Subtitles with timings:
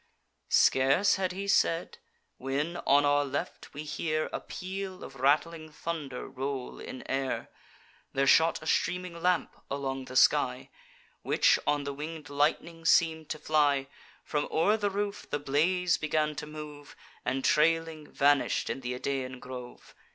[0.49, 1.99] Scarce had he said,
[2.39, 7.51] when, on our left, we hear A peal of rattling thunder roll in air:
[8.11, 10.71] There shot a streaming lamp along the sky,
[11.21, 13.85] Which on the winged lightning seem'd to fly;
[14.23, 19.39] From o'er the roof the blaze began to move, And, trailing, vanish'd in th' Idaean
[19.39, 19.93] grove.